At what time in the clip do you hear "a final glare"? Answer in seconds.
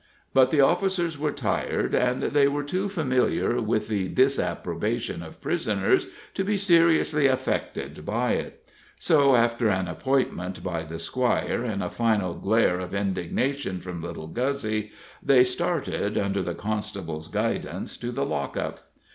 11.83-12.79